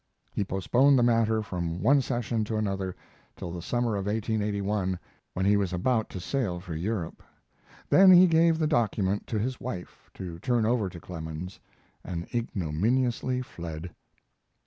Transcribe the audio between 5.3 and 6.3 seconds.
when he was about to